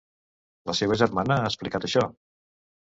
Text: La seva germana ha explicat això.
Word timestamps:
La 0.69 0.75
seva 0.79 0.97
germana 1.03 1.39
ha 1.45 1.47
explicat 1.53 1.89
això. 1.91 2.07